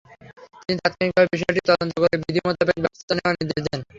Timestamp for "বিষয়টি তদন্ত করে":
1.35-2.15